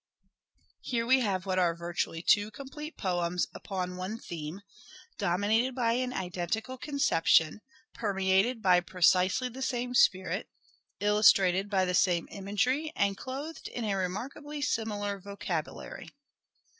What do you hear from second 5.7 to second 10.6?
by an identical conception, per meated by precisely the same spirit,